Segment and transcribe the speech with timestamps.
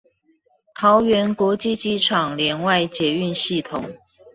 [0.73, 3.97] 桃園國際機場聯外捷運系統